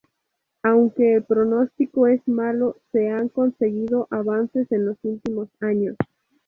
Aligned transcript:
Aunque 0.63 1.13
el 1.13 1.23
pronóstico 1.23 2.07
es 2.07 2.27
malo 2.27 2.75
se 2.91 3.11
han 3.11 3.29
conseguido 3.29 4.07
avances 4.09 4.65
en 4.71 4.87
los 4.87 4.97
últimos 5.03 5.47
años. 5.59 5.95